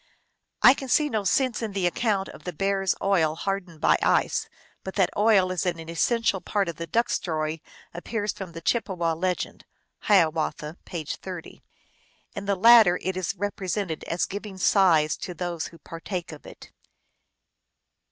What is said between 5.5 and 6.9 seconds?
is an essential part of the